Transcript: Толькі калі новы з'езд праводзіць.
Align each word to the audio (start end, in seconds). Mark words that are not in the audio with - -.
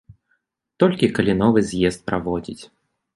Толькі 0.83 1.09
калі 1.17 1.35
новы 1.41 1.59
з'езд 1.73 2.01
праводзіць. 2.09 2.59